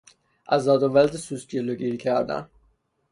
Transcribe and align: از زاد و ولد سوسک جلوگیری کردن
از 0.47 0.63
زاد 0.63 0.83
و 0.83 0.89
ولد 0.93 1.11
سوسک 1.15 1.49
جلوگیری 1.49 1.97
کردن 1.97 2.49